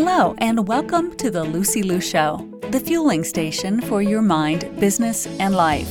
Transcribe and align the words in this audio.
Hello, 0.00 0.36
and 0.38 0.68
welcome 0.68 1.10
to 1.16 1.28
the 1.28 1.42
Lucy 1.42 1.82
Liu 1.82 2.00
Show, 2.00 2.48
the 2.70 2.78
fueling 2.78 3.24
station 3.24 3.80
for 3.80 4.00
your 4.00 4.22
mind, 4.22 4.70
business, 4.78 5.26
and 5.40 5.56
life. 5.56 5.90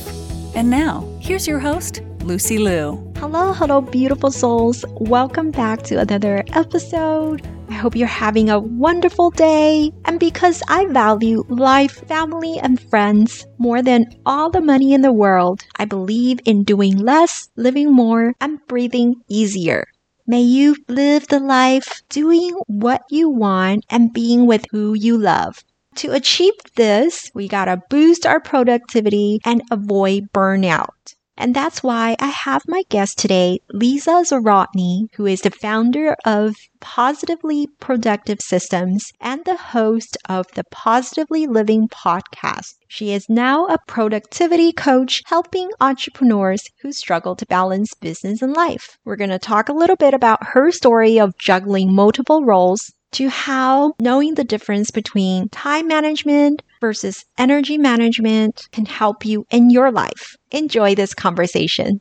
And 0.56 0.70
now, 0.70 1.06
here's 1.20 1.46
your 1.46 1.58
host, 1.58 2.00
Lucy 2.22 2.56
Liu. 2.56 3.12
Hello, 3.18 3.52
hello, 3.52 3.82
beautiful 3.82 4.30
souls. 4.30 4.82
Welcome 4.92 5.50
back 5.50 5.82
to 5.82 6.00
another 6.00 6.42
episode. 6.54 7.46
I 7.68 7.74
hope 7.74 7.94
you're 7.94 8.08
having 8.08 8.48
a 8.48 8.58
wonderful 8.58 9.28
day. 9.28 9.92
And 10.06 10.18
because 10.18 10.62
I 10.68 10.86
value 10.86 11.44
life, 11.50 12.08
family, 12.08 12.58
and 12.62 12.80
friends 12.80 13.46
more 13.58 13.82
than 13.82 14.06
all 14.24 14.48
the 14.48 14.62
money 14.62 14.94
in 14.94 15.02
the 15.02 15.12
world, 15.12 15.66
I 15.76 15.84
believe 15.84 16.40
in 16.46 16.64
doing 16.64 16.96
less, 16.96 17.50
living 17.56 17.92
more, 17.92 18.32
and 18.40 18.58
breathing 18.68 19.16
easier. 19.28 19.86
May 20.28 20.42
you 20.42 20.76
live 20.86 21.26
the 21.26 21.40
life 21.40 22.02
doing 22.08 22.52
what 22.68 23.02
you 23.10 23.28
want 23.28 23.84
and 23.90 24.12
being 24.12 24.46
with 24.46 24.64
who 24.70 24.94
you 24.94 25.18
love. 25.18 25.64
To 25.96 26.12
achieve 26.12 26.54
this, 26.76 27.32
we 27.34 27.48
gotta 27.48 27.82
boost 27.90 28.24
our 28.24 28.38
productivity 28.38 29.40
and 29.44 29.60
avoid 29.72 30.30
burnout. 30.32 31.16
And 31.40 31.54
that's 31.54 31.84
why 31.84 32.16
I 32.18 32.26
have 32.26 32.62
my 32.66 32.82
guest 32.88 33.16
today, 33.16 33.60
Lisa 33.72 34.24
Zawrotny, 34.24 35.06
who 35.14 35.24
is 35.24 35.42
the 35.42 35.52
founder 35.52 36.16
of 36.24 36.56
Positively 36.80 37.68
Productive 37.78 38.40
Systems 38.40 39.12
and 39.20 39.44
the 39.44 39.56
host 39.56 40.16
of 40.28 40.46
the 40.56 40.64
Positively 40.72 41.46
Living 41.46 41.86
podcast. 41.86 42.74
She 42.88 43.12
is 43.12 43.28
now 43.28 43.66
a 43.66 43.78
productivity 43.86 44.72
coach 44.72 45.22
helping 45.26 45.70
entrepreneurs 45.80 46.62
who 46.82 46.90
struggle 46.90 47.36
to 47.36 47.46
balance 47.46 47.94
business 47.94 48.42
and 48.42 48.52
life. 48.52 48.98
We're 49.04 49.14
going 49.14 49.30
to 49.30 49.38
talk 49.38 49.68
a 49.68 49.72
little 49.72 49.96
bit 49.96 50.14
about 50.14 50.44
her 50.48 50.72
story 50.72 51.20
of 51.20 51.38
juggling 51.38 51.94
multiple 51.94 52.44
roles 52.44 52.92
to 53.12 53.28
how 53.28 53.94
knowing 54.00 54.34
the 54.34 54.44
difference 54.44 54.90
between 54.90 55.48
time 55.50 55.86
management 55.86 56.62
versus 56.80 57.24
energy 57.36 57.78
management 57.78 58.68
can 58.72 58.86
help 58.86 59.24
you 59.24 59.46
in 59.50 59.70
your 59.70 59.90
life. 59.90 60.36
Enjoy 60.50 60.94
this 60.94 61.14
conversation. 61.14 62.00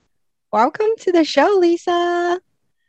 Welcome 0.52 0.90
to 1.00 1.12
the 1.12 1.24
show, 1.24 1.58
Lisa. 1.60 2.40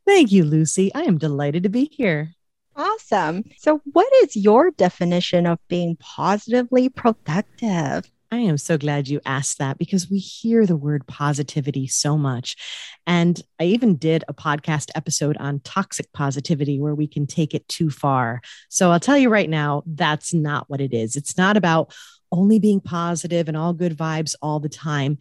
Thank 0.06 0.32
you, 0.32 0.44
Lucy. 0.44 0.92
I 0.94 1.02
am 1.02 1.18
delighted 1.18 1.64
to 1.64 1.68
be 1.68 1.86
here. 1.86 2.34
Awesome. 2.76 3.44
So, 3.58 3.80
what 3.92 4.06
is 4.22 4.36
your 4.36 4.70
definition 4.70 5.46
of 5.46 5.58
being 5.68 5.96
positively 5.96 6.88
productive? 6.88 8.10
I 8.30 8.38
am 8.38 8.58
so 8.58 8.76
glad 8.76 9.08
you 9.08 9.20
asked 9.24 9.58
that 9.58 9.78
because 9.78 10.10
we 10.10 10.18
hear 10.18 10.66
the 10.66 10.76
word 10.76 11.06
positivity 11.06 11.86
so 11.86 12.18
much. 12.18 12.56
And 13.06 13.40
I 13.58 13.64
even 13.64 13.96
did 13.96 14.22
a 14.28 14.34
podcast 14.34 14.90
episode 14.94 15.38
on 15.38 15.60
toxic 15.60 16.12
positivity 16.12 16.78
where 16.78 16.94
we 16.94 17.06
can 17.06 17.26
take 17.26 17.54
it 17.54 17.66
too 17.68 17.88
far. 17.88 18.42
So 18.68 18.90
I'll 18.90 19.00
tell 19.00 19.16
you 19.16 19.30
right 19.30 19.48
now, 19.48 19.82
that's 19.86 20.34
not 20.34 20.68
what 20.68 20.82
it 20.82 20.92
is. 20.92 21.16
It's 21.16 21.38
not 21.38 21.56
about 21.56 21.94
only 22.30 22.58
being 22.58 22.80
positive 22.80 23.48
and 23.48 23.56
all 23.56 23.72
good 23.72 23.96
vibes 23.96 24.34
all 24.42 24.60
the 24.60 24.68
time. 24.68 25.16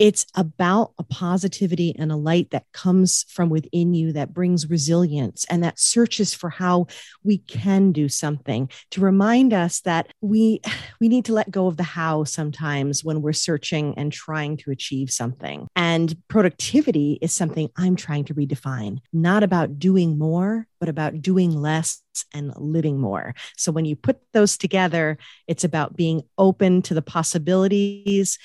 It's 0.00 0.24
about 0.34 0.94
a 0.98 1.02
positivity 1.02 1.94
and 1.98 2.10
a 2.10 2.16
light 2.16 2.52
that 2.52 2.64
comes 2.72 3.26
from 3.28 3.50
within 3.50 3.92
you 3.92 4.14
that 4.14 4.32
brings 4.32 4.70
resilience 4.70 5.44
and 5.50 5.62
that 5.62 5.78
searches 5.78 6.32
for 6.32 6.48
how 6.48 6.86
we 7.22 7.36
can 7.36 7.92
do 7.92 8.08
something 8.08 8.70
to 8.92 9.02
remind 9.02 9.52
us 9.52 9.82
that 9.82 10.08
we 10.22 10.62
we 11.02 11.08
need 11.08 11.26
to 11.26 11.34
let 11.34 11.50
go 11.50 11.66
of 11.66 11.76
the 11.76 11.82
how 11.82 12.24
sometimes 12.24 13.04
when 13.04 13.20
we're 13.20 13.34
searching 13.34 13.92
and 13.98 14.10
trying 14.10 14.56
to 14.56 14.70
achieve 14.70 15.10
something. 15.10 15.68
And 15.76 16.16
productivity 16.28 17.18
is 17.20 17.34
something 17.34 17.68
I'm 17.76 17.94
trying 17.94 18.24
to 18.24 18.34
redefine, 18.34 19.00
not 19.12 19.42
about 19.42 19.78
doing 19.78 20.18
more, 20.18 20.66
but 20.78 20.88
about 20.88 21.20
doing 21.20 21.50
less 21.50 22.00
and 22.32 22.54
living 22.56 22.98
more. 22.98 23.34
So 23.58 23.70
when 23.70 23.84
you 23.84 23.96
put 23.96 24.18
those 24.32 24.56
together, 24.56 25.18
it's 25.46 25.64
about 25.64 25.94
being 25.94 26.22
open 26.38 26.80
to 26.82 26.94
the 26.94 27.02
possibilities 27.02 28.38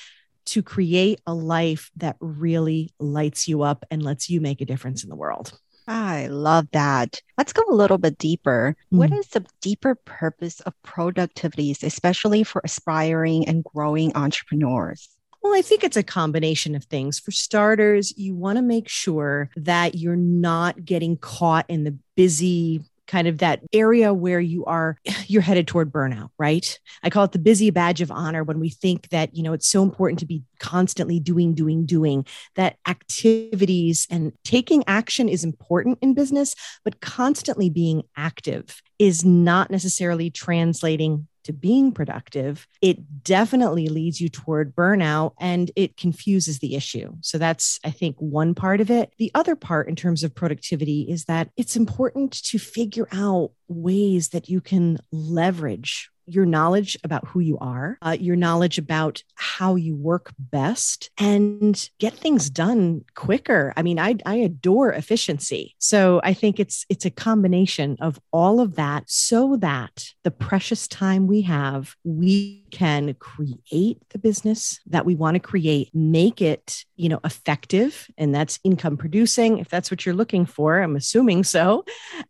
to 0.46 0.64
create 0.64 1.22
a 1.26 1.34
life 1.34 1.92
that 1.98 2.18
really 2.20 2.92
lights 3.00 3.48
you 3.48 3.64
up 3.64 3.86
and 3.90 4.04
lets 4.04 4.30
you 4.30 4.42
make 4.42 4.62
a 4.62 4.66
difference 4.66 5.04
in 5.04 5.10
the 5.10 5.16
world. 5.16 5.58
I 5.88 6.28
love 6.28 6.68
that. 6.72 7.22
Let's 7.38 7.54
go 7.54 7.64
a 7.70 7.76
little 7.76 7.98
bit 7.98 8.18
deeper. 8.18 8.76
Mm. 8.92 8.98
What 8.98 9.12
is 9.12 9.28
the 9.28 9.46
deeper 9.62 9.96
purpose 9.96 10.60
of 10.62 10.74
productivities, 10.84 11.84
especially 11.84 12.44
for 12.44 12.62
aspiring 12.64 13.48
and 13.48 13.64
growing 13.64 14.16
entrepreneurs? 14.16 15.10
Well, 15.44 15.56
I 15.56 15.62
think 15.62 15.84
it's 15.84 15.98
a 15.98 16.02
combination 16.02 16.74
of 16.74 16.86
things. 16.86 17.20
For 17.20 17.30
starters, 17.30 18.18
you 18.18 18.34
want 18.34 18.58
to 18.58 18.64
make 18.64 18.90
sure 18.90 19.52
that 19.56 19.94
you're 19.94 20.16
not 20.16 20.84
getting 20.84 21.18
caught 21.18 21.66
in 21.70 21.84
the 21.84 21.96
busy 22.16 22.82
kind 23.08 23.28
of 23.28 23.40
that 23.40 23.62
area 23.74 24.14
where 24.14 24.40
you 24.40 24.66
are 24.66 24.98
you're 25.28 25.42
headed 25.42 25.68
toward 25.68 25.92
burnout 25.92 26.30
right? 26.38 26.80
I 27.04 27.10
call 27.10 27.26
it 27.26 27.32
the 27.32 27.40
busy 27.40 27.70
badge 27.70 28.02
of 28.02 28.12
honor 28.12 28.44
when 28.44 28.60
we 28.60 28.70
think 28.70 29.10
that 29.10 29.36
you 29.36 29.44
know 29.44 29.54
it's 29.54 29.68
so 29.68 29.84
important 29.84 30.20
to 30.20 30.26
be 30.26 30.44
constantly 30.60 31.20
doing 31.20 31.54
doing 31.54 31.86
doing 31.86 32.26
that 32.56 32.78
activities 32.88 34.08
and 34.10 34.34
taking 34.44 34.84
action 34.88 35.30
is 35.30 35.44
important 35.44 36.00
in 36.02 36.14
business 36.14 36.56
but 36.84 37.02
constantly 37.02 37.70
being 37.70 38.04
active 38.16 38.82
is 39.00 39.26
not 39.26 39.70
necessarily 39.70 40.30
translating 40.30 41.28
to 41.46 41.54
being 41.54 41.92
productive, 41.92 42.68
it 42.82 43.24
definitely 43.24 43.88
leads 43.88 44.20
you 44.20 44.30
toward 44.30 44.76
burnout 44.76 45.34
and 45.40 45.72
it 45.76 45.98
confuses 45.98 46.60
the 46.60 46.76
issue. 46.76 47.14
So 47.22 47.38
that's, 47.38 47.80
I 47.84 47.92
think, 47.92 48.16
one 48.20 48.54
part 48.54 48.82
of 48.82 48.92
it. 48.92 49.14
The 49.18 49.32
other 49.34 49.56
part 49.56 49.88
in 49.88 49.96
terms 49.96 50.24
of 50.24 50.36
productivity 50.36 51.02
is 51.10 51.26
that 51.26 51.50
it's 51.58 51.76
important 51.76 52.44
to 52.46 52.60
figure 52.60 53.08
out 53.12 53.52
ways 53.68 54.30
that 54.30 54.50
you 54.50 54.62
can 54.62 55.00
leverage 55.12 56.10
your 56.26 56.46
knowledge 56.46 56.98
about 57.04 57.28
who 57.28 57.40
you 57.40 57.58
are, 57.60 57.98
uh, 58.02 58.18
your 58.20 58.36
knowledge 58.36 58.78
about 58.78 59.24
how 59.36 59.76
you 59.76 59.96
work 59.96 60.34
best, 60.40 61.10
and 61.18 61.90
get 62.00 62.14
things 62.14 62.50
done 62.50 63.04
quicker. 63.16 63.74
I 63.78 63.84
mean, 63.84 64.00
I, 64.00 64.16
I 64.26 64.36
adore 64.36 64.92
efficiency. 64.92 65.76
So 65.80 66.22
I 66.24 66.34
think 66.34 66.60
it's 66.60 66.86
it's 66.90 67.06
a 67.06 67.12
combination 67.12 67.98
of 68.00 68.20
all 68.32 68.60
of 68.60 68.76
that 68.76 69.04
so 69.08 69.58
that 69.58 70.08
the 70.24 70.32
precious 70.32 70.88
time 70.88 71.28
we 71.28 71.42
have, 71.44 71.96
we 72.04 72.65
can 72.76 73.14
create 73.16 74.02
the 74.10 74.20
business 74.20 74.82
that 74.88 75.06
we 75.06 75.16
want 75.16 75.36
to 75.36 75.40
create, 75.40 75.90
make 75.94 76.42
it, 76.42 76.84
you 76.98 77.08
know, 77.08 77.22
effective, 77.24 78.08
and 78.18 78.36
that's 78.36 78.60
income 78.66 78.98
producing, 78.98 79.60
if 79.60 79.70
that's 79.70 79.90
what 79.90 80.06
you're 80.06 80.14
looking 80.14 80.46
for. 80.46 80.82
I'm 80.82 80.98
assuming 80.98 81.46
so, 81.46 81.86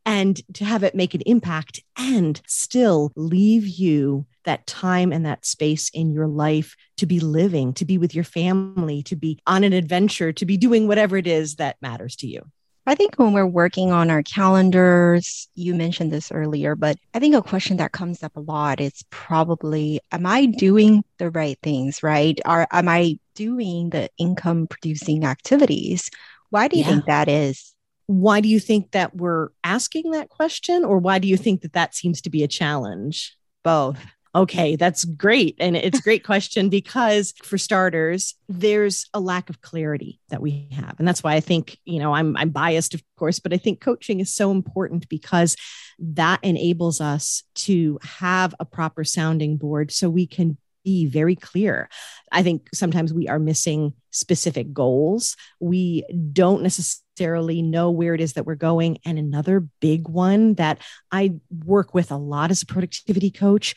and 0.05 0.39
to 0.53 0.63
have 0.63 0.83
it 0.83 0.93
make 0.93 1.15
an 1.15 1.21
impact 1.25 1.81
and 1.97 2.39
still 2.45 3.11
leave 3.15 3.67
you 3.67 4.27
that 4.43 4.67
time 4.67 5.11
and 5.11 5.25
that 5.25 5.47
space 5.47 5.89
in 5.89 6.11
your 6.11 6.27
life 6.27 6.75
to 6.97 7.07
be 7.07 7.19
living, 7.19 7.73
to 7.73 7.85
be 7.85 7.97
with 7.97 8.13
your 8.13 8.23
family, 8.23 9.01
to 9.01 9.15
be 9.15 9.39
on 9.47 9.63
an 9.63 9.73
adventure, 9.73 10.31
to 10.31 10.45
be 10.45 10.57
doing 10.57 10.87
whatever 10.87 11.17
it 11.17 11.25
is 11.25 11.55
that 11.55 11.77
matters 11.81 12.15
to 12.17 12.27
you. 12.27 12.43
I 12.87 12.93
think 12.93 13.15
when 13.15 13.33
we're 13.33 13.47
working 13.47 13.91
on 13.91 14.11
our 14.11 14.21
calendars, 14.21 15.47
you 15.55 15.73
mentioned 15.73 16.11
this 16.11 16.31
earlier, 16.31 16.75
but 16.75 16.97
I 17.15 17.19
think 17.19 17.33
a 17.33 17.41
question 17.41 17.77
that 17.77 17.93
comes 17.93 18.21
up 18.21 18.35
a 18.35 18.41
lot 18.41 18.79
is 18.79 19.03
probably, 19.09 20.01
am 20.11 20.27
I 20.27 20.45
doing 20.45 21.03
the 21.17 21.31
right 21.31 21.57
things, 21.63 22.03
right? 22.03 22.39
Are, 22.45 22.67
am 22.71 22.87
I 22.87 23.17
doing 23.33 23.89
the 23.89 24.09
income 24.19 24.67
producing 24.67 25.25
activities? 25.25 26.11
Why 26.51 26.67
do 26.67 26.77
you 26.77 26.83
yeah. 26.83 26.89
think 26.89 27.05
that 27.05 27.27
is? 27.27 27.73
Why 28.05 28.39
do 28.39 28.47
you 28.47 28.59
think 28.59 28.91
that 28.91 29.15
we're 29.15 29.49
asking 29.63 30.11
that 30.11 30.29
question? 30.29 30.85
Or 30.85 30.99
why 30.99 31.17
do 31.17 31.27
you 31.27 31.37
think 31.37 31.61
that 31.61 31.73
that 31.73 31.95
seems 31.95 32.21
to 32.21 32.29
be 32.29 32.43
a 32.43 32.47
challenge? 32.47 33.35
Both. 33.63 33.99
Okay, 34.35 34.75
that's 34.75 35.05
great. 35.05 35.55
And 35.59 35.77
it's 35.77 35.99
a 35.99 36.03
great 36.03 36.23
question 36.25 36.67
because, 36.67 37.33
for 37.41 37.57
starters, 37.57 38.35
there's 38.49 39.07
a 39.13 39.19
lack 39.21 39.49
of 39.49 39.61
clarity 39.61 40.19
that 40.27 40.41
we 40.41 40.67
have. 40.73 40.95
And 40.99 41.07
that's 41.07 41.23
why 41.23 41.35
I 41.35 41.39
think, 41.39 41.77
you 41.85 41.99
know, 41.99 42.13
I'm, 42.13 42.35
I'm 42.35 42.49
biased, 42.49 42.93
of 42.93 43.01
course, 43.17 43.39
but 43.39 43.53
I 43.53 43.57
think 43.57 43.79
coaching 43.79 44.19
is 44.19 44.33
so 44.33 44.51
important 44.51 45.07
because 45.07 45.55
that 45.97 46.41
enables 46.43 46.99
us 46.99 47.43
to 47.55 47.97
have 48.03 48.53
a 48.59 48.65
proper 48.65 49.05
sounding 49.05 49.55
board 49.55 49.89
so 49.91 50.09
we 50.09 50.27
can 50.27 50.57
be 50.83 51.05
very 51.05 51.35
clear. 51.35 51.89
I 52.31 52.43
think 52.43 52.67
sometimes 52.73 53.13
we 53.13 53.29
are 53.29 53.39
missing 53.39 53.93
specific 54.11 54.73
goals. 54.73 55.37
We 55.61 56.05
don't 56.33 56.61
necessarily 56.61 57.61
know 57.61 57.89
where 57.89 58.13
it 58.13 58.21
is 58.21 58.33
that 58.33 58.45
we're 58.45 58.55
going. 58.55 58.99
And 59.05 59.17
another 59.17 59.61
big 59.79 60.09
one 60.09 60.55
that 60.55 60.79
I 61.11 61.35
work 61.49 61.93
with 61.93 62.11
a 62.11 62.17
lot 62.17 62.51
as 62.51 62.61
a 62.61 62.65
productivity 62.65 63.31
coach 63.31 63.75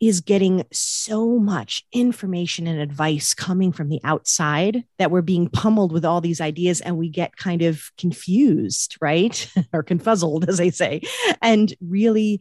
is 0.00 0.20
getting 0.20 0.64
so 0.72 1.38
much 1.38 1.84
information 1.92 2.66
and 2.66 2.80
advice 2.80 3.34
coming 3.34 3.70
from 3.70 3.88
the 3.88 4.00
outside 4.02 4.84
that 4.98 5.10
we're 5.10 5.20
being 5.20 5.48
pummeled 5.48 5.92
with 5.92 6.04
all 6.04 6.20
these 6.20 6.40
ideas 6.40 6.80
and 6.80 6.96
we 6.96 7.08
get 7.08 7.36
kind 7.36 7.62
of 7.62 7.90
confused, 7.98 8.96
right? 9.00 9.50
or 9.72 9.84
confuzzled, 9.84 10.48
as 10.48 10.60
I 10.60 10.70
say. 10.70 11.02
And 11.42 11.74
really, 11.80 12.40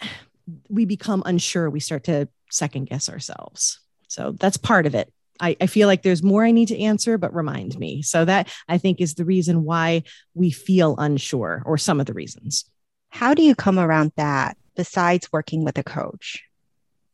we 0.68 0.84
become 0.84 1.22
unsure. 1.26 1.70
We 1.70 1.80
start 1.80 2.04
to 2.04 2.28
second 2.50 2.88
guess 2.88 3.08
ourselves. 3.08 3.80
So 4.08 4.34
that's 4.38 4.56
part 4.56 4.86
of 4.86 4.94
it. 4.94 5.12
I, 5.40 5.56
I, 5.60 5.66
feel 5.66 5.88
like 5.88 6.02
there's 6.02 6.22
more 6.22 6.44
I 6.44 6.50
need 6.50 6.68
to 6.68 6.78
answer, 6.78 7.16
but 7.16 7.34
remind 7.34 7.78
me. 7.78 8.02
So 8.02 8.24
that 8.24 8.52
I 8.68 8.78
think 8.78 9.00
is 9.00 9.14
the 9.14 9.24
reason 9.24 9.64
why 9.64 10.02
we 10.34 10.50
feel 10.50 10.94
unsure, 10.98 11.62
or 11.64 11.78
some 11.78 12.00
of 12.00 12.06
the 12.06 12.12
reasons. 12.12 12.64
How 13.08 13.34
do 13.34 13.42
you 13.42 13.54
come 13.54 13.78
around 13.78 14.12
that? 14.16 14.56
besides 14.76 15.28
working 15.32 15.64
with 15.64 15.78
a 15.78 15.84
coach? 15.84 16.44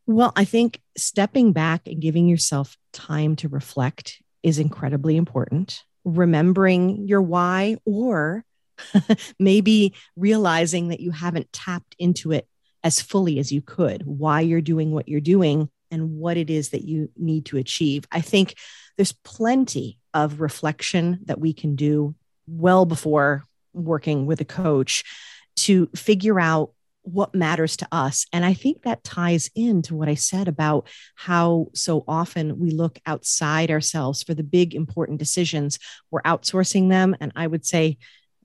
Well, 0.09 0.33
I 0.35 0.43
think 0.43 0.81
stepping 0.97 1.53
back 1.53 1.83
and 1.85 2.01
giving 2.01 2.27
yourself 2.27 2.75
time 2.93 3.35
to 3.35 3.47
reflect 3.47 4.23
is 4.41 4.57
incredibly 4.57 5.17
important. 5.17 5.83
Remembering 6.03 7.07
your 7.07 7.21
why, 7.21 7.77
or 7.85 8.43
maybe 9.39 9.93
realizing 10.15 10.87
that 10.87 10.99
you 10.99 11.11
haven't 11.11 11.53
tapped 11.53 11.95
into 11.99 12.31
it 12.31 12.47
as 12.83 12.99
fully 12.99 13.37
as 13.37 13.51
you 13.51 13.61
could, 13.61 14.01
why 14.03 14.41
you're 14.41 14.61
doing 14.61 14.89
what 14.91 15.07
you're 15.07 15.21
doing 15.21 15.69
and 15.91 16.17
what 16.17 16.37
it 16.37 16.49
is 16.49 16.69
that 16.69 16.85
you 16.85 17.11
need 17.15 17.45
to 17.45 17.57
achieve. 17.57 18.05
I 18.11 18.21
think 18.21 18.55
there's 18.97 19.11
plenty 19.11 19.99
of 20.15 20.41
reflection 20.41 21.19
that 21.25 21.39
we 21.39 21.53
can 21.53 21.75
do 21.75 22.15
well 22.47 22.85
before 22.87 23.43
working 23.73 24.25
with 24.25 24.41
a 24.41 24.45
coach 24.45 25.03
to 25.57 25.85
figure 25.95 26.39
out 26.39 26.71
what 27.03 27.33
matters 27.33 27.77
to 27.77 27.87
us. 27.91 28.25
And 28.33 28.45
I 28.45 28.53
think 28.53 28.83
that 28.83 29.03
ties 29.03 29.49
into 29.55 29.95
what 29.95 30.09
I 30.09 30.15
said 30.15 30.47
about 30.47 30.87
how 31.15 31.67
so 31.73 32.03
often 32.07 32.59
we 32.59 32.71
look 32.71 32.99
outside 33.05 33.71
ourselves 33.71 34.23
for 34.23 34.33
the 34.33 34.43
big 34.43 34.75
important 34.75 35.19
decisions. 35.19 35.79
We're 36.11 36.21
outsourcing 36.21 36.89
them. 36.89 37.15
And 37.19 37.31
I 37.35 37.47
would 37.47 37.65
say, 37.65 37.97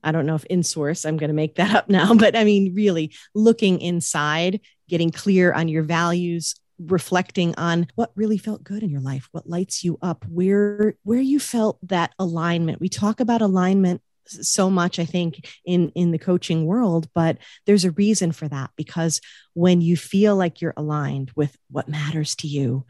I 0.03 0.11
don't 0.11 0.25
know 0.25 0.35
if 0.35 0.45
in 0.45 0.63
source, 0.63 1.05
I'm 1.05 1.17
going 1.17 1.29
to 1.29 1.35
make 1.35 1.55
that 1.55 1.75
up 1.75 1.89
now, 1.89 2.13
but 2.13 2.35
I 2.35 2.43
mean, 2.43 2.73
really 2.73 3.13
looking 3.33 3.81
inside, 3.81 4.61
getting 4.87 5.11
clear 5.11 5.51
on 5.51 5.67
your 5.67 5.83
values, 5.83 6.55
reflecting 6.79 7.55
on 7.55 7.87
what 7.95 8.11
really 8.15 8.37
felt 8.37 8.63
good 8.63 8.83
in 8.83 8.89
your 8.89 8.99
life 8.99 9.29
what 9.31 9.47
lights 9.47 9.83
you 9.83 9.97
up 10.01 10.25
where 10.27 10.95
where 11.03 11.21
you 11.21 11.39
felt 11.39 11.77
that 11.81 12.13
alignment 12.19 12.81
we 12.81 12.89
talk 12.89 13.21
about 13.21 13.41
alignment 13.41 14.01
so 14.27 14.69
much 14.69 14.99
i 14.99 15.05
think 15.05 15.47
in 15.65 15.89
in 15.89 16.11
the 16.11 16.19
coaching 16.19 16.65
world 16.65 17.07
but 17.13 17.37
there's 17.65 17.85
a 17.85 17.91
reason 17.91 18.31
for 18.31 18.47
that 18.47 18.71
because 18.75 19.21
when 19.53 19.81
you 19.81 19.95
feel 19.95 20.35
like 20.35 20.61
you're 20.61 20.73
aligned 20.77 21.31
with 21.35 21.55
what 21.69 21.87
matters 21.87 22.35
to 22.35 22.47
you 22.47 22.85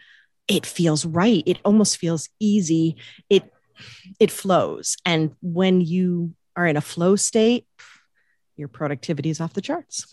it 0.47 0.65
feels 0.65 1.05
right. 1.05 1.43
It 1.45 1.59
almost 1.65 1.97
feels 1.97 2.29
easy. 2.39 2.97
It 3.29 3.51
it 4.19 4.31
flows. 4.31 4.95
And 5.05 5.35
when 5.41 5.81
you 5.81 6.33
are 6.55 6.65
in 6.65 6.77
a 6.77 6.81
flow 6.81 7.15
state 7.15 7.65
your 8.55 8.69
productivity 8.69 9.29
is 9.29 9.41
off 9.41 9.53
the 9.53 9.61
charts. 9.61 10.05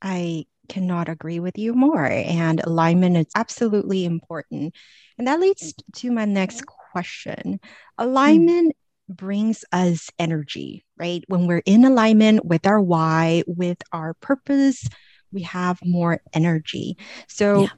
I 0.00 0.46
cannot 0.68 1.08
agree 1.08 1.40
with 1.40 1.58
you 1.58 1.74
more 1.74 2.06
and 2.06 2.62
alignment 2.62 3.16
is 3.16 3.26
absolutely 3.34 4.04
important. 4.04 4.74
And 5.18 5.26
that 5.26 5.40
leads 5.40 5.74
to 5.96 6.12
my 6.12 6.24
next 6.24 6.64
question. 6.66 7.58
Hmm. 7.98 8.04
Alignment 8.04 8.76
brings 9.16 9.64
us 9.72 10.10
energy, 10.18 10.84
right? 10.96 11.24
When 11.28 11.46
we're 11.46 11.62
in 11.64 11.84
alignment 11.84 12.44
with 12.44 12.66
our 12.66 12.80
why, 12.80 13.42
with 13.46 13.78
our 13.92 14.14
purpose, 14.14 14.86
we 15.32 15.42
have 15.42 15.78
more 15.84 16.20
energy. 16.32 16.96
So 17.28 17.62
yeah. 17.62 17.68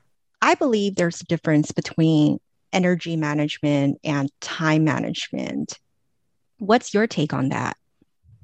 I 0.43 0.55
believe 0.55 0.97
there's 0.97 1.21
a 1.21 1.27
difference 1.27 1.73
between 1.73 2.39
energy 2.73 3.17
management 3.17 3.99
and 4.05 4.31
time 4.41 4.85
management. 4.85 5.79
What's 6.59 6.93
your 6.93 7.07
take 7.07 7.33
on 7.33 7.51
that? 7.51 7.77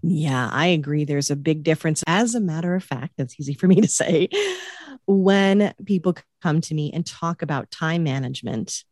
Yeah, 0.02 0.48
I 0.50 0.69
agree. 0.69 1.04
There's 1.04 1.31
a 1.31 1.36
big 1.36 1.62
difference. 1.62 2.02
As 2.06 2.34
a 2.34 2.40
matter 2.40 2.75
of 2.75 2.82
fact, 2.82 3.14
that's 3.19 3.38
easy 3.38 3.54
for 3.54 3.69
me 3.69 3.81
to 3.81 3.88
say. 3.88 4.28
When 5.06 5.75
people 5.84 6.14
come 6.43 6.60
to 6.62 6.75
me 6.75 6.93
and 6.93 7.04
talk 7.04 7.43
about 7.43 7.70
time 7.70 8.04
management, 8.04 8.84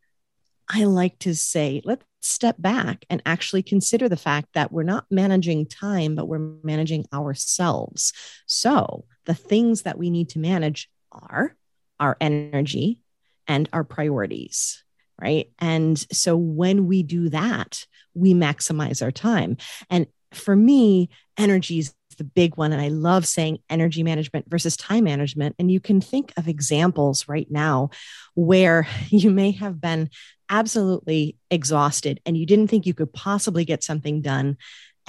I 0.69 0.83
like 0.83 1.17
to 1.19 1.35
say, 1.35 1.81
let's 1.83 2.05
step 2.21 2.55
back 2.59 3.05
and 3.09 3.21
actually 3.25 3.63
consider 3.63 4.07
the 4.07 4.17
fact 4.17 4.49
that 4.53 4.71
we're 4.71 4.83
not 4.83 5.05
managing 5.09 5.65
time, 5.65 6.15
but 6.15 6.27
we're 6.27 6.53
managing 6.63 7.05
ourselves. 7.13 8.13
So 8.45 9.05
the 9.25 9.33
things 9.33 9.83
that 9.83 9.97
we 9.97 10.09
need 10.09 10.29
to 10.29 10.39
manage 10.39 10.89
are 11.11 11.55
our 11.99 12.17
energy 12.21 13.01
and 13.47 13.67
our 13.73 13.83
priorities, 13.83 14.83
right? 15.19 15.51
And 15.59 15.97
so 16.11 16.37
when 16.37 16.87
we 16.87 17.03
do 17.03 17.29
that, 17.29 17.85
we 18.13 18.33
maximize 18.33 19.01
our 19.01 19.11
time. 19.11 19.57
And 19.89 20.07
for 20.33 20.55
me, 20.55 21.09
energy 21.37 21.79
is 21.79 21.93
the 22.19 22.23
big 22.23 22.55
one. 22.55 22.71
And 22.71 22.81
I 22.81 22.89
love 22.89 23.25
saying 23.25 23.59
energy 23.69 24.03
management 24.03 24.47
versus 24.47 24.77
time 24.77 25.05
management. 25.05 25.55
And 25.57 25.71
you 25.71 25.79
can 25.79 25.99
think 25.99 26.31
of 26.37 26.47
examples 26.47 27.27
right 27.27 27.49
now 27.49 27.89
where 28.35 28.87
you 29.09 29.31
may 29.31 29.51
have 29.51 29.81
been 29.81 30.11
absolutely 30.49 31.35
exhausted 31.49 32.19
and 32.25 32.37
you 32.37 32.45
didn't 32.45 32.67
think 32.67 32.85
you 32.85 32.93
could 32.93 33.13
possibly 33.13 33.65
get 33.65 33.83
something 33.83 34.21
done. 34.21 34.57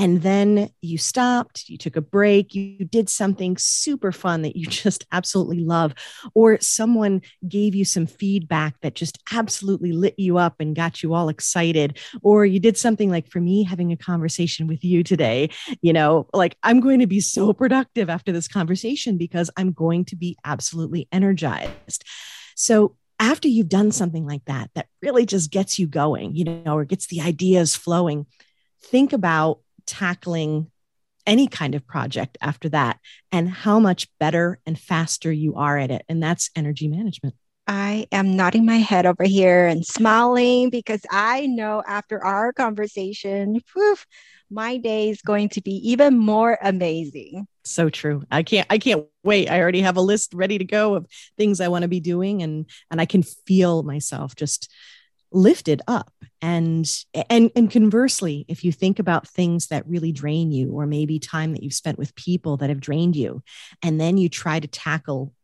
And 0.01 0.23
then 0.23 0.71
you 0.81 0.97
stopped, 0.97 1.69
you 1.69 1.77
took 1.77 1.95
a 1.95 2.01
break, 2.01 2.55
you 2.55 2.87
did 2.87 3.11
something 3.11 3.59
super 3.59 4.13
fun 4.13 4.41
that 4.43 4.57
you 4.57 4.65
just 4.85 5.05
absolutely 5.13 5.61
love, 5.61 5.95
or 6.33 6.59
someone 6.63 7.21
gave 7.47 7.75
you 7.75 7.85
some 7.85 8.07
feedback 8.07 8.81
that 8.81 8.95
just 8.95 9.19
absolutely 9.31 9.93
lit 9.93 10.15
you 10.17 10.39
up 10.39 10.55
and 10.59 10.75
got 10.75 11.03
you 11.03 11.13
all 11.13 11.29
excited, 11.29 11.99
or 12.23 12.47
you 12.47 12.59
did 12.59 12.79
something 12.79 13.11
like 13.11 13.31
for 13.31 13.43
me, 13.43 13.63
having 13.63 13.93
a 13.93 13.97
conversation 13.97 14.67
with 14.67 14.83
you 14.83 15.05
today, 15.05 15.51
you 15.83 15.93
know, 15.93 16.27
like 16.33 16.57
I'm 16.63 16.81
going 16.81 17.01
to 17.01 17.07
be 17.07 17.21
so 17.21 17.53
productive 17.53 18.09
after 18.09 18.33
this 18.33 18.49
conversation 18.49 19.19
because 19.19 19.51
I'm 19.59 19.71
going 19.71 20.07
to 20.07 20.17
be 20.17 20.35
absolutely 20.47 21.09
energized. 21.13 22.05
So 22.57 22.97
after 23.19 23.49
you've 23.49 23.69
done 23.69 23.93
something 23.93 24.27
like 24.27 24.47
that, 24.47 24.71
that 24.75 24.87
really 25.03 25.27
just 25.27 25.51
gets 25.51 25.79
you 25.79 25.87
going, 25.87 26.35
you 26.35 26.45
know, 26.45 26.75
or 26.75 26.87
gets 26.87 27.09
the 27.09 27.21
ideas 27.21 27.77
flowing, 27.77 28.25
think 28.83 29.13
about 29.13 29.61
tackling 29.91 30.71
any 31.27 31.47
kind 31.47 31.75
of 31.75 31.87
project 31.87 32.39
after 32.41 32.69
that 32.71 32.99
and 33.31 33.49
how 33.49 33.79
much 33.79 34.09
better 34.19 34.59
and 34.65 34.79
faster 34.79 35.31
you 35.31 35.57
are 35.57 35.77
at 35.77 35.91
it. 35.91 36.03
And 36.09 36.23
that's 36.23 36.51
energy 36.57 36.89
management. 36.89 37.35
I 37.67 38.07
am 38.11 38.35
nodding 38.35 38.65
my 38.65 38.79
head 38.79 39.07
over 39.07 39.25
here 39.25 39.67
and 39.67 39.87
smiling 39.87 40.71
because 40.71 41.03
I 41.11 41.47
know 41.47 41.83
after 41.87 42.23
our 42.25 42.53
conversation, 42.53 43.61
poof, 43.73 44.07
my 44.51 44.79
day 44.79 45.11
is 45.11 45.23
going 45.23 45.51
to 45.51 45.61
be 45.61 45.75
even 45.91 46.19
more 46.19 46.59
amazing. 46.63 47.47
So 47.65 47.89
true. 47.89 48.25
I 48.31 48.43
can't 48.43 48.67
I 48.71 48.79
can't 48.79 49.05
wait. 49.23 49.49
I 49.49 49.61
already 49.61 49.83
have 49.83 49.97
a 49.97 50.01
list 50.01 50.35
ready 50.35 50.59
to 50.59 50.65
go 50.65 50.97
of 50.97 51.07
things 51.37 51.61
I 51.61 51.69
want 51.69 51.83
to 51.83 51.89
be 51.89 52.01
doing 52.01 52.43
and 52.43 52.69
and 52.91 53.01
I 53.01 53.07
can 53.07 53.23
feel 53.23 53.85
myself 53.85 54.35
just 54.35 54.69
lifted 55.33 55.83
up. 55.87 56.13
And 56.43 56.91
and 57.29 57.51
and 57.55 57.71
conversely 57.71 58.47
if 58.49 58.65
you 58.65 58.73
think 58.73 58.99
about 58.99 59.29
things 59.29 59.67
that 59.67 59.87
really 59.87 60.11
drain 60.11 60.51
you 60.51 60.73
or 60.73 60.87
maybe 60.87 61.19
time 61.19 61.53
that 61.53 61.63
you've 61.63 61.75
spent 61.75 61.99
with 61.99 62.15
people 62.15 62.57
that 62.59 62.71
have 62.71 62.81
drained 62.81 63.15
you 63.15 63.43
and 63.83 64.01
then 64.01 64.17
you 64.17 64.31
try 64.31 64.59
to 64.59 64.67
tackle 64.67 65.35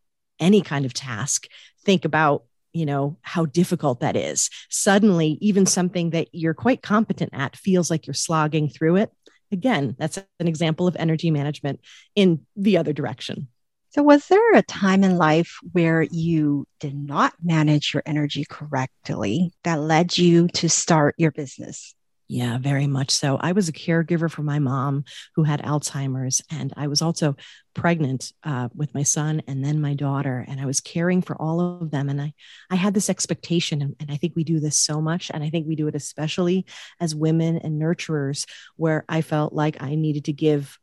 any 0.41 0.63
kind 0.63 0.87
of 0.87 0.95
task 0.95 1.49
think 1.85 2.07
about 2.07 2.45
you 2.73 2.87
know 2.87 3.19
how 3.21 3.45
difficult 3.45 4.01
that 4.01 4.17
is. 4.17 4.49
Suddenly 4.71 5.37
even 5.43 5.67
something 5.67 6.11
that 6.11 6.29
you're 6.33 6.55
quite 6.55 6.83
competent 6.83 7.31
at 7.35 7.57
feels 7.57 7.91
like 7.91 8.07
you're 8.07 8.15
slogging 8.15 8.71
through 8.71 8.97
it. 8.97 9.11
Again 9.53 9.97
that's 9.99 10.17
an 10.17 10.49
example 10.49 10.87
of 10.87 10.97
energy 10.97 11.31
management 11.31 11.81
in 12.15 12.47
the 12.57 12.79
other 12.79 12.95
direction 12.95 13.49
so 13.97 14.03
was 14.03 14.27
there 14.29 14.53
a 14.53 14.63
time 14.63 15.03
in 15.03 15.17
life 15.17 15.57
where 15.73 16.03
you 16.03 16.67
did 16.81 16.95
not 16.95 17.33
manage 17.43 17.95
your 17.95 18.03
energy 18.05 18.45
correctly 18.45 19.53
that 19.65 19.81
led 19.81 20.19
you 20.19 20.49
to 20.49 20.69
start 20.69 21.15
your 21.17 21.31
business 21.31 21.95
yeah, 22.29 22.59
very 22.59 22.89
much 22.89 23.13
so. 23.13 23.37
I 23.41 23.53
was 23.53 23.69
a 23.69 23.73
caregiver 23.73 24.29
for 24.29 24.43
my 24.43 24.59
mom 24.59 25.05
who 25.37 25.45
had 25.45 25.63
Alzheimer's, 25.63 26.43
and 26.51 26.73
I 26.77 26.89
was 26.89 27.01
also 27.01 27.37
pregnant 27.73 28.33
uh, 28.43 28.69
with 28.75 28.93
my 28.95 29.05
son 29.05 29.43
and 29.47 29.65
then 29.65 29.81
my 29.81 29.95
daughter, 29.95 30.45
and 30.49 30.61
I 30.61 30.67
was 30.67 30.81
caring 30.81 31.23
for 31.23 31.41
all 31.41 31.61
of 31.61 31.93
them. 31.93 32.09
And 32.09 32.21
I, 32.21 32.35
I 32.69 32.75
had 32.75 32.95
this 32.95 33.09
expectation, 33.09 33.81
and, 33.81 33.95
and 34.01 34.11
I 34.11 34.17
think 34.17 34.35
we 34.35 34.43
do 34.43 34.59
this 34.59 34.77
so 34.77 35.01
much, 35.01 35.31
and 35.33 35.45
I 35.45 35.51
think 35.51 35.69
we 35.69 35.77
do 35.77 35.87
it 35.87 35.95
especially 35.95 36.67
as 36.99 37.15
women 37.15 37.59
and 37.59 37.81
nurturers, 37.81 38.45
where 38.75 39.05
I 39.09 39.23
felt 39.23 39.53
like 39.53 39.81
I 39.81 39.95
needed 39.95 40.25
to 40.25 40.33
give 40.33 40.81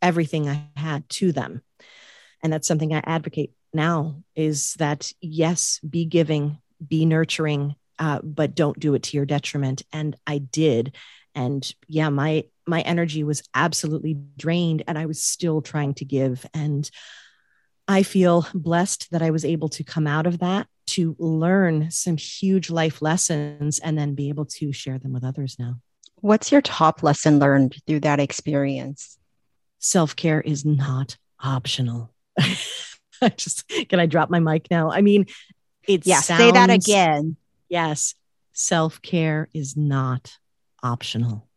everything 0.00 0.48
I 0.48 0.68
had 0.76 1.08
to 1.08 1.32
them, 1.32 1.62
and 2.44 2.52
that's 2.52 2.68
something 2.68 2.94
I 2.94 3.02
advocate 3.04 3.52
now. 3.72 4.22
Is 4.36 4.74
that 4.74 5.10
yes, 5.20 5.80
be 5.80 6.04
giving, 6.04 6.58
be 6.86 7.06
nurturing, 7.06 7.74
uh, 7.98 8.20
but 8.22 8.54
don't 8.54 8.78
do 8.78 8.94
it 8.94 9.04
to 9.04 9.16
your 9.16 9.26
detriment. 9.26 9.82
And 9.92 10.14
I 10.26 10.38
did. 10.38 10.94
And 11.34 11.68
yeah, 11.88 12.10
my 12.10 12.44
my 12.66 12.82
energy 12.82 13.24
was 13.24 13.42
absolutely 13.54 14.16
drained, 14.36 14.84
and 14.86 14.96
I 14.98 15.06
was 15.06 15.22
still 15.22 15.62
trying 15.62 15.94
to 15.94 16.04
give. 16.04 16.46
And 16.54 16.88
I 17.88 18.02
feel 18.02 18.46
blessed 18.54 19.10
that 19.10 19.22
I 19.22 19.30
was 19.30 19.44
able 19.44 19.68
to 19.70 19.84
come 19.84 20.06
out 20.06 20.26
of 20.26 20.38
that 20.38 20.68
to 20.86 21.16
learn 21.18 21.90
some 21.90 22.16
huge 22.16 22.70
life 22.70 23.02
lessons 23.02 23.78
and 23.78 23.98
then 23.98 24.14
be 24.14 24.28
able 24.28 24.44
to 24.46 24.72
share 24.72 24.98
them 24.98 25.12
with 25.12 25.24
others 25.24 25.56
now. 25.58 25.76
What's 26.16 26.52
your 26.52 26.62
top 26.62 27.02
lesson 27.02 27.38
learned 27.38 27.76
through 27.86 28.00
that 28.00 28.20
experience? 28.20 29.18
Self 29.78 30.14
care 30.14 30.40
is 30.40 30.64
not 30.64 31.16
optional. 31.42 32.13
I 33.22 33.28
just 33.30 33.68
can 33.88 34.00
I 34.00 34.06
drop 34.06 34.30
my 34.30 34.40
mic 34.40 34.70
now? 34.70 34.90
I 34.90 35.00
mean, 35.00 35.26
it's 35.86 36.06
yeah, 36.06 36.20
sounds, 36.20 36.40
say 36.40 36.50
that 36.50 36.70
again. 36.70 37.36
Yes, 37.68 38.14
self 38.52 39.00
care 39.02 39.48
is 39.54 39.76
not 39.76 40.36
optional. 40.82 41.48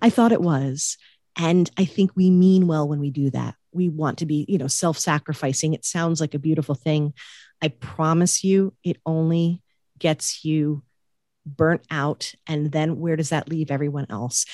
I 0.00 0.10
thought 0.10 0.32
it 0.32 0.40
was. 0.40 0.96
And 1.38 1.70
I 1.76 1.84
think 1.84 2.12
we 2.14 2.30
mean 2.30 2.66
well 2.66 2.88
when 2.88 2.98
we 2.98 3.10
do 3.10 3.30
that. 3.30 3.56
we 3.72 3.90
want 3.90 4.18
to 4.18 4.26
be, 4.26 4.46
you 4.48 4.58
know, 4.58 4.68
self-sacrificing. 4.68 5.74
It 5.74 5.84
sounds 5.84 6.20
like 6.20 6.34
a 6.34 6.38
beautiful 6.38 6.74
thing. 6.74 7.12
I 7.62 7.68
promise 7.68 8.42
you, 8.42 8.74
it 8.82 8.96
only 9.04 9.62
gets 9.98 10.44
you 10.44 10.82
burnt 11.44 11.82
out. 11.90 12.32
And 12.46 12.72
then 12.72 12.98
where 12.98 13.16
does 13.16 13.28
that 13.28 13.48
leave 13.48 13.70
everyone 13.70 14.06
else? 14.10 14.46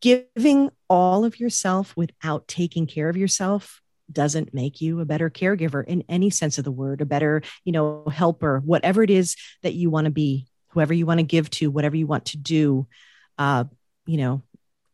Giving 0.00 0.70
all 0.88 1.24
of 1.24 1.40
yourself 1.40 1.96
without 1.96 2.46
taking 2.46 2.86
care 2.86 3.08
of 3.08 3.16
yourself 3.16 3.80
doesn't 4.10 4.54
make 4.54 4.80
you 4.80 5.00
a 5.00 5.04
better 5.04 5.30
caregiver 5.30 5.84
in 5.84 6.04
any 6.08 6.30
sense 6.30 6.58
of 6.58 6.64
the 6.64 6.72
word, 6.72 7.00
a 7.00 7.06
better, 7.06 7.42
you 7.64 7.72
know, 7.72 8.04
helper, 8.12 8.60
whatever 8.64 9.02
it 9.02 9.10
is 9.10 9.36
that 9.62 9.74
you 9.74 9.90
want 9.90 10.04
to 10.06 10.10
be, 10.10 10.46
whoever 10.68 10.92
you 10.92 11.06
want 11.06 11.18
to 11.18 11.24
give 11.24 11.50
to, 11.50 11.70
whatever 11.70 11.96
you 11.96 12.06
want 12.06 12.26
to 12.26 12.36
do. 12.36 12.86
Uh, 13.38 13.64
you 14.06 14.18
know, 14.18 14.42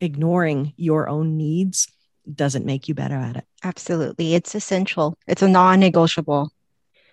ignoring 0.00 0.72
your 0.76 1.08
own 1.08 1.36
needs 1.36 1.88
doesn't 2.32 2.66
make 2.66 2.88
you 2.88 2.94
better 2.94 3.16
at 3.16 3.36
it. 3.36 3.44
Absolutely. 3.62 4.34
It's 4.34 4.54
essential. 4.54 5.18
It's 5.26 5.42
a 5.42 5.48
non-negotiable. 5.48 6.50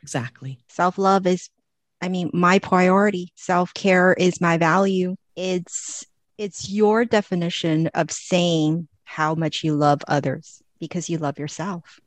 Exactly. 0.01 0.60
Self-love 0.68 1.25
is 1.27 1.50
I 2.00 2.10
mean, 2.10 2.30
my 2.32 2.60
priority. 2.60 3.32
Self-care 3.36 4.13
is 4.13 4.39
my 4.39 4.58
value. 4.58 5.16
It's 5.36 6.06
it's 6.38 6.70
your 6.70 7.06
definition 7.06 7.88
of 7.96 8.12
saying 8.12 8.88
how 9.04 9.34
much 9.34 9.63
you 9.63 9.74
love 9.74 10.01
others 10.08 10.62
because 10.80 11.10
you 11.10 11.18
love 11.18 11.40
yourself. 11.40 12.00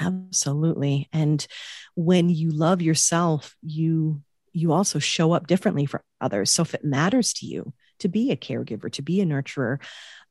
Absolutely. 0.00 1.08
And 1.12 1.46
when 1.94 2.28
you 2.28 2.50
love 2.50 2.82
yourself, 2.82 3.56
you 3.62 4.22
you 4.52 4.72
also 4.72 4.98
show 4.98 5.32
up 5.32 5.46
differently 5.46 5.84
for 5.84 6.02
others. 6.18 6.50
So 6.50 6.62
if 6.62 6.72
it 6.72 6.82
matters 6.82 7.34
to 7.34 7.46
you 7.46 7.74
to 7.98 8.08
be 8.08 8.30
a 8.30 8.36
caregiver, 8.36 8.90
to 8.92 9.02
be 9.02 9.20
a 9.20 9.26
nurturer, 9.26 9.78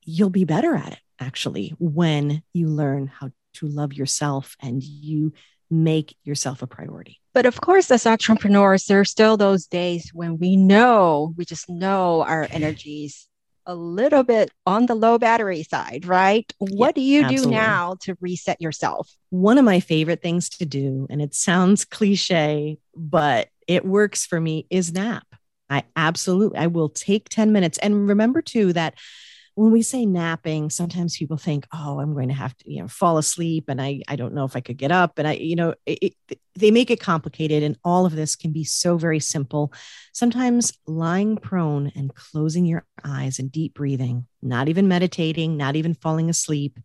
you'll 0.02 0.30
be 0.30 0.44
better 0.44 0.74
at 0.74 0.94
it 0.94 0.98
actually 1.20 1.74
when 1.78 2.42
you 2.52 2.66
learn 2.66 3.06
how 3.06 3.30
to 3.54 3.68
love 3.68 3.92
yourself 3.92 4.56
and 4.60 4.82
you 4.82 5.32
make 5.70 6.16
yourself 6.24 6.62
a 6.62 6.66
priority. 6.66 7.20
But 7.34 7.46
of 7.46 7.60
course, 7.60 7.90
as 7.90 8.06
entrepreneurs, 8.06 8.86
there 8.86 9.00
are 9.00 9.04
still 9.04 9.36
those 9.36 9.66
days 9.66 10.10
when 10.12 10.38
we 10.38 10.56
know, 10.56 11.32
we 11.36 11.44
just 11.44 11.68
know 11.68 12.22
our 12.22 12.48
energies 12.50 13.28
a 13.66 13.74
little 13.74 14.22
bit 14.22 14.50
on 14.64 14.86
the 14.86 14.94
low 14.94 15.18
battery 15.18 15.62
side, 15.62 16.06
right? 16.06 16.50
What 16.58 16.94
do 16.94 17.00
you 17.00 17.24
absolutely. 17.24 17.50
do 17.50 17.50
now 17.50 17.96
to 18.02 18.16
reset 18.20 18.60
yourself? 18.60 19.10
One 19.30 19.58
of 19.58 19.64
my 19.64 19.80
favorite 19.80 20.22
things 20.22 20.48
to 20.50 20.66
do, 20.66 21.06
and 21.10 21.20
it 21.20 21.34
sounds 21.34 21.84
cliche, 21.84 22.78
but 22.94 23.48
it 23.66 23.84
works 23.84 24.24
for 24.24 24.40
me, 24.40 24.66
is 24.70 24.92
nap. 24.92 25.26
I 25.68 25.82
absolutely 25.96 26.58
I 26.58 26.68
will 26.68 26.88
take 26.88 27.28
10 27.28 27.52
minutes. 27.52 27.78
And 27.78 28.08
remember 28.08 28.40
too 28.40 28.72
that 28.74 28.94
when 29.56 29.72
we 29.72 29.80
say 29.80 30.04
napping, 30.04 30.68
sometimes 30.68 31.16
people 31.16 31.38
think, 31.38 31.66
"Oh, 31.72 31.98
I'm 31.98 32.12
going 32.12 32.28
to 32.28 32.34
have 32.34 32.56
to, 32.58 32.70
you 32.70 32.82
know, 32.82 32.88
fall 32.88 33.16
asleep, 33.16 33.64
and 33.68 33.80
I, 33.80 34.02
I 34.06 34.14
don't 34.14 34.34
know 34.34 34.44
if 34.44 34.54
I 34.54 34.60
could 34.60 34.76
get 34.76 34.92
up." 34.92 35.18
And 35.18 35.26
I, 35.26 35.32
you 35.32 35.56
know, 35.56 35.74
it, 35.86 36.14
it, 36.28 36.38
they 36.54 36.70
make 36.70 36.90
it 36.90 37.00
complicated, 37.00 37.62
and 37.62 37.78
all 37.82 38.04
of 38.04 38.14
this 38.14 38.36
can 38.36 38.52
be 38.52 38.64
so 38.64 38.98
very 38.98 39.18
simple. 39.18 39.72
Sometimes 40.12 40.74
lying 40.86 41.38
prone 41.38 41.90
and 41.96 42.14
closing 42.14 42.66
your 42.66 42.84
eyes 43.02 43.38
and 43.38 43.50
deep 43.50 43.74
breathing, 43.74 44.26
not 44.42 44.68
even 44.68 44.88
meditating, 44.88 45.56
not 45.56 45.74
even 45.74 45.94
falling 45.94 46.28
asleep, 46.28 46.78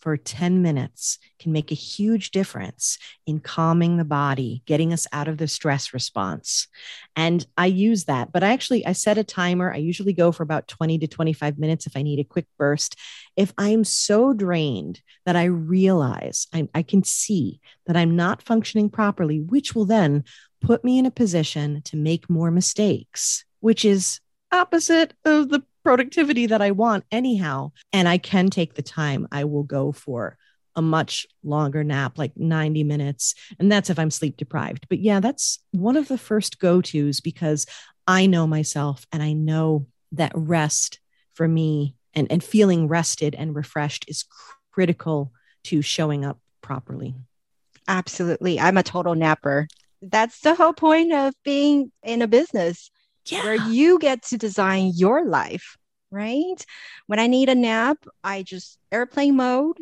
for 0.00 0.16
10 0.16 0.62
minutes 0.62 1.18
can 1.38 1.52
make 1.52 1.70
a 1.70 1.74
huge 1.74 2.30
difference 2.30 2.98
in 3.26 3.40
calming 3.40 3.96
the 3.96 4.04
body 4.04 4.62
getting 4.66 4.92
us 4.92 5.06
out 5.12 5.28
of 5.28 5.38
the 5.38 5.48
stress 5.48 5.92
response. 5.92 6.68
And 7.16 7.46
i 7.56 7.66
use 7.66 8.04
that 8.04 8.32
but 8.32 8.42
i 8.42 8.52
actually 8.52 8.86
i 8.86 8.92
set 8.92 9.18
a 9.18 9.24
timer. 9.24 9.72
I 9.72 9.76
usually 9.76 10.12
go 10.12 10.32
for 10.32 10.42
about 10.42 10.68
20 10.68 10.98
to 10.98 11.06
25 11.06 11.58
minutes 11.58 11.86
if 11.86 11.96
i 11.96 12.02
need 12.02 12.20
a 12.20 12.24
quick 12.24 12.46
burst. 12.58 12.96
If 13.36 13.52
i'm 13.58 13.84
so 13.84 14.32
drained 14.32 15.00
that 15.26 15.36
i 15.36 15.44
realize 15.44 16.46
I, 16.52 16.68
I 16.74 16.82
can 16.82 17.04
see 17.04 17.60
that 17.86 17.96
i'm 17.96 18.16
not 18.16 18.42
functioning 18.42 18.90
properly 18.90 19.40
which 19.40 19.74
will 19.74 19.86
then 19.86 20.24
put 20.60 20.84
me 20.84 20.98
in 20.98 21.06
a 21.06 21.10
position 21.10 21.82
to 21.82 21.96
make 21.96 22.28
more 22.28 22.50
mistakes 22.50 23.44
which 23.60 23.84
is 23.84 24.20
opposite 24.52 25.14
of 25.24 25.48
the 25.48 25.62
productivity 25.82 26.46
that 26.46 26.62
I 26.62 26.70
want 26.72 27.04
anyhow. 27.10 27.72
And 27.92 28.08
I 28.08 28.18
can 28.18 28.50
take 28.50 28.74
the 28.74 28.82
time. 28.82 29.26
I 29.32 29.44
will 29.44 29.62
go 29.62 29.92
for 29.92 30.36
a 30.76 30.82
much 30.82 31.26
longer 31.42 31.82
nap, 31.82 32.18
like 32.18 32.36
90 32.36 32.84
minutes. 32.84 33.34
And 33.58 33.70
that's 33.70 33.90
if 33.90 33.98
I'm 33.98 34.10
sleep 34.10 34.36
deprived. 34.36 34.86
But 34.88 35.00
yeah, 35.00 35.18
that's 35.18 35.58
one 35.72 35.96
of 35.96 36.08
the 36.08 36.18
first 36.18 36.60
go 36.60 36.80
tos 36.80 37.20
because 37.20 37.66
I 38.06 38.26
know 38.26 38.46
myself 38.46 39.06
and 39.12 39.22
I 39.22 39.32
know 39.32 39.86
that 40.12 40.32
rest 40.34 41.00
for 41.34 41.48
me 41.48 41.96
and, 42.14 42.30
and 42.30 42.42
feeling 42.42 42.88
rested 42.88 43.34
and 43.34 43.54
refreshed 43.54 44.04
is 44.08 44.24
critical 44.72 45.32
to 45.64 45.82
showing 45.82 46.24
up 46.24 46.38
properly. 46.62 47.14
Absolutely. 47.88 48.60
I'm 48.60 48.76
a 48.76 48.82
total 48.82 49.14
napper. 49.14 49.66
That's 50.00 50.40
the 50.40 50.54
whole 50.54 50.72
point 50.72 51.12
of 51.12 51.34
being 51.44 51.90
in 52.02 52.22
a 52.22 52.28
business 52.28 52.90
yeah. 53.30 53.44
where 53.44 53.54
you 53.68 53.98
get 53.98 54.22
to 54.24 54.38
design 54.38 54.92
your 54.94 55.24
life, 55.24 55.76
right? 56.10 56.64
When 57.06 57.18
I 57.18 57.26
need 57.26 57.48
a 57.48 57.54
nap, 57.54 57.98
I 58.22 58.42
just 58.42 58.78
airplane 58.90 59.36
mode 59.36 59.78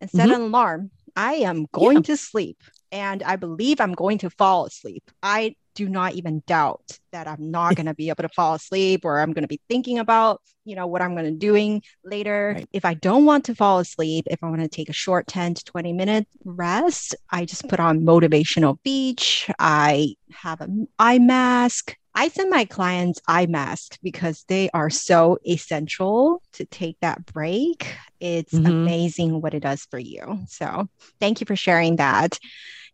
and 0.00 0.10
set 0.10 0.28
mm-hmm. 0.28 0.34
an 0.34 0.40
alarm. 0.42 0.90
I 1.14 1.34
am 1.34 1.66
going 1.72 1.98
yeah. 1.98 2.02
to 2.02 2.16
sleep 2.16 2.58
and 2.90 3.22
I 3.22 3.36
believe 3.36 3.80
I'm 3.80 3.94
going 3.94 4.18
to 4.18 4.30
fall 4.30 4.66
asleep. 4.66 5.10
I 5.22 5.56
do 5.74 5.88
not 5.88 6.14
even 6.14 6.42
doubt 6.46 6.98
that 7.12 7.26
I'm 7.26 7.50
not 7.50 7.76
going 7.76 7.86
to 7.86 7.94
be 7.94 8.10
able 8.10 8.22
to 8.22 8.28
fall 8.28 8.54
asleep 8.54 9.04
or 9.04 9.20
I'm 9.20 9.32
going 9.32 9.42
to 9.42 9.48
be 9.48 9.60
thinking 9.68 9.98
about, 9.98 10.42
you 10.64 10.76
know, 10.76 10.86
what 10.86 11.00
I'm 11.00 11.14
going 11.14 11.24
to 11.24 11.38
doing 11.38 11.82
later. 12.04 12.54
Right. 12.56 12.68
If 12.72 12.84
I 12.84 12.94
don't 12.94 13.24
want 13.24 13.46
to 13.46 13.54
fall 13.54 13.78
asleep, 13.78 14.26
if 14.30 14.42
I 14.42 14.48
want 14.48 14.60
to 14.60 14.68
take 14.68 14.90
a 14.90 14.94
short 14.94 15.26
10 15.26 15.54
to 15.54 15.64
20 15.64 15.92
minute 15.92 16.26
rest, 16.44 17.14
I 17.30 17.44
just 17.44 17.68
put 17.68 17.80
on 17.80 18.00
motivational 18.00 18.78
beach. 18.82 19.50
I 19.58 20.16
have 20.32 20.60
an 20.60 20.88
eye 20.98 21.18
mask. 21.18 21.96
I 22.14 22.28
send 22.28 22.50
my 22.50 22.64
clients 22.64 23.20
eye 23.26 23.46
masks 23.46 23.98
because 24.02 24.44
they 24.48 24.68
are 24.70 24.90
so 24.90 25.38
essential 25.46 26.42
to 26.54 26.64
take 26.64 26.98
that 27.00 27.24
break. 27.26 27.96
It's 28.20 28.52
mm-hmm. 28.52 28.66
amazing 28.66 29.40
what 29.40 29.54
it 29.54 29.60
does 29.60 29.86
for 29.90 29.98
you. 29.98 30.40
So, 30.48 30.88
thank 31.20 31.40
you 31.40 31.46
for 31.46 31.56
sharing 31.56 31.96
that. 31.96 32.38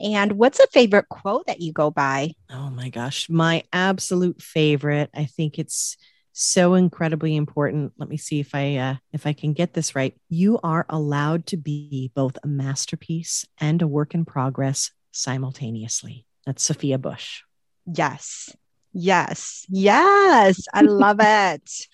And 0.00 0.32
what's 0.32 0.60
a 0.60 0.66
favorite 0.68 1.08
quote 1.08 1.46
that 1.46 1.60
you 1.60 1.72
go 1.72 1.90
by? 1.90 2.34
Oh 2.50 2.70
my 2.70 2.88
gosh, 2.88 3.28
my 3.28 3.64
absolute 3.72 4.40
favorite. 4.40 5.10
I 5.12 5.24
think 5.24 5.58
it's 5.58 5.96
so 6.32 6.74
incredibly 6.74 7.34
important. 7.34 7.92
Let 7.98 8.08
me 8.08 8.16
see 8.16 8.38
if 8.38 8.54
I 8.54 8.76
uh, 8.76 8.94
if 9.12 9.26
I 9.26 9.32
can 9.32 9.52
get 9.54 9.74
this 9.74 9.96
right. 9.96 10.14
You 10.28 10.60
are 10.62 10.86
allowed 10.88 11.46
to 11.46 11.56
be 11.56 12.12
both 12.14 12.38
a 12.44 12.46
masterpiece 12.46 13.44
and 13.58 13.82
a 13.82 13.88
work 13.88 14.14
in 14.14 14.24
progress 14.24 14.92
simultaneously. 15.10 16.26
That's 16.46 16.62
Sophia 16.62 16.96
Bush. 16.96 17.42
Yes. 17.86 18.54
Yes. 18.92 19.66
Yes. 19.68 20.66
I 20.72 20.82
love 20.82 21.18
it. 21.20 21.86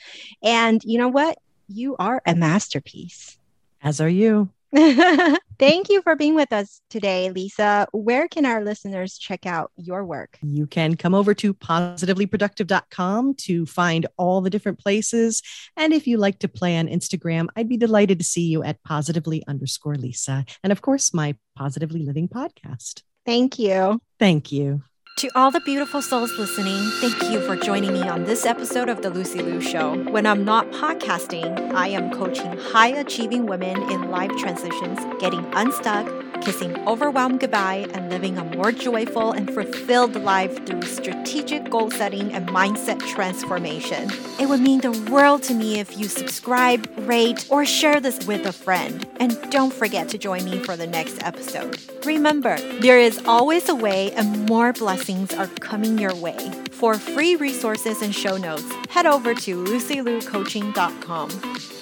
And 0.42 0.80
you 0.84 0.98
know 0.98 1.08
what? 1.08 1.38
You 1.68 1.96
are 1.98 2.22
a 2.26 2.34
masterpiece. 2.34 3.38
As 3.82 4.00
are 4.00 4.08
you. 4.08 4.50
Thank 5.58 5.88
you 5.88 6.02
for 6.02 6.16
being 6.16 6.34
with 6.34 6.52
us 6.52 6.80
today, 6.90 7.30
Lisa. 7.30 7.86
Where 7.92 8.26
can 8.26 8.44
our 8.44 8.64
listeners 8.64 9.16
check 9.16 9.46
out 9.46 9.70
your 9.76 10.04
work? 10.04 10.36
You 10.42 10.66
can 10.66 10.96
come 10.96 11.14
over 11.14 11.32
to 11.34 11.54
positivelyproductive.com 11.54 13.34
to 13.34 13.66
find 13.66 14.06
all 14.16 14.40
the 14.40 14.50
different 14.50 14.80
places. 14.80 15.42
And 15.76 15.92
if 15.92 16.08
you 16.08 16.16
like 16.18 16.40
to 16.40 16.48
play 16.48 16.76
on 16.76 16.88
Instagram, 16.88 17.46
I'd 17.54 17.68
be 17.68 17.76
delighted 17.76 18.18
to 18.18 18.24
see 18.24 18.48
you 18.48 18.64
at 18.64 18.82
positively 18.82 19.44
underscore 19.46 19.94
Lisa. 19.94 20.44
And 20.64 20.72
of 20.72 20.82
course, 20.82 21.14
my 21.14 21.36
Positively 21.54 22.04
Living 22.04 22.28
podcast. 22.28 23.02
Thank 23.24 23.60
you. 23.60 24.00
Thank 24.18 24.50
you. 24.50 24.82
To 25.18 25.30
all 25.36 25.52
the 25.52 25.60
beautiful 25.60 26.02
souls 26.02 26.32
listening, 26.38 26.90
thank 27.00 27.30
you 27.30 27.40
for 27.46 27.54
joining 27.54 27.92
me 27.92 28.02
on 28.02 28.24
this 28.24 28.44
episode 28.44 28.88
of 28.88 29.00
The 29.00 29.10
Lucy 29.10 29.40
Liu 29.40 29.60
Show. 29.60 30.02
When 30.10 30.26
I'm 30.26 30.44
not 30.44 30.68
podcasting, 30.72 31.72
I 31.72 31.86
am 31.86 32.10
coaching 32.10 32.58
high 32.58 32.88
achieving 32.88 33.46
women 33.46 33.80
in 33.92 34.10
life 34.10 34.32
transitions, 34.36 34.98
getting 35.20 35.44
unstuck 35.54 36.08
kissing 36.44 36.76
overwhelm 36.86 37.38
goodbye 37.38 37.86
and 37.94 38.10
living 38.10 38.36
a 38.36 38.44
more 38.44 38.70
joyful 38.70 39.32
and 39.32 39.52
fulfilled 39.52 40.14
life 40.14 40.66
through 40.66 40.82
strategic 40.82 41.70
goal 41.70 41.90
setting 41.90 42.32
and 42.34 42.48
mindset 42.48 42.98
transformation. 43.00 44.10
It 44.38 44.48
would 44.50 44.60
mean 44.60 44.80
the 44.82 44.92
world 45.10 45.42
to 45.44 45.54
me 45.54 45.80
if 45.80 45.96
you 45.96 46.06
subscribe, 46.06 46.86
rate, 46.98 47.46
or 47.48 47.64
share 47.64 47.98
this 47.98 48.26
with 48.26 48.44
a 48.44 48.52
friend. 48.52 49.06
And 49.16 49.38
don't 49.50 49.72
forget 49.72 50.10
to 50.10 50.18
join 50.18 50.44
me 50.44 50.58
for 50.58 50.76
the 50.76 50.86
next 50.86 51.22
episode. 51.22 51.80
Remember, 52.04 52.58
there 52.80 52.98
is 52.98 53.18
always 53.24 53.70
a 53.70 53.74
way, 53.74 54.12
and 54.12 54.46
more 54.46 54.74
blessings 55.04 55.34
are 55.34 55.48
coming 55.60 55.98
your 55.98 56.14
way. 56.14 56.50
For 56.70 56.94
free 56.94 57.36
resources 57.36 58.00
and 58.00 58.14
show 58.14 58.38
notes, 58.38 58.72
head 58.88 59.04
over 59.04 59.34
to 59.34 59.64
lucyliucoaching.com. 59.64 61.73